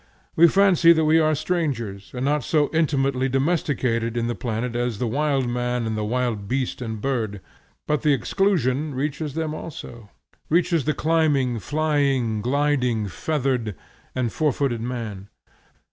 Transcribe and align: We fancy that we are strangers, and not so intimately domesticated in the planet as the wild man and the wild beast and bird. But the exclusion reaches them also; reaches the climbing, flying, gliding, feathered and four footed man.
We 0.35 0.47
fancy 0.47 0.93
that 0.93 1.05
we 1.05 1.19
are 1.19 1.35
strangers, 1.35 2.09
and 2.15 2.25
not 2.25 2.43
so 2.43 2.71
intimately 2.73 3.29
domesticated 3.29 4.17
in 4.17 4.25
the 4.25 4.33
planet 4.33 4.75
as 4.75 4.97
the 4.97 5.05
wild 5.05 5.47
man 5.47 5.85
and 5.85 5.95
the 5.95 6.03
wild 6.03 6.47
beast 6.47 6.81
and 6.81 6.99
bird. 6.99 7.39
But 7.85 8.01
the 8.01 8.11
exclusion 8.11 8.95
reaches 8.95 9.35
them 9.35 9.53
also; 9.53 10.09
reaches 10.49 10.85
the 10.85 10.95
climbing, 10.95 11.59
flying, 11.59 12.41
gliding, 12.41 13.09
feathered 13.09 13.75
and 14.15 14.33
four 14.33 14.51
footed 14.51 14.81
man. 14.81 15.29